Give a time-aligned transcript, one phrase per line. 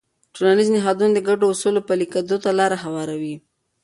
[0.35, 3.35] ټولنیز نهادونه د ګډو اصولو پلي کېدو ته لاره هواروي.